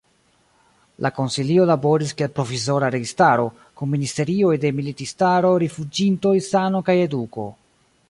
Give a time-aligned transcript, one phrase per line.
[1.05, 3.45] La Konsilio laboris kiel provizora registaro,
[3.83, 7.51] kun ministerioj de militistaro, rifuĝintoj, sano kaj eduko.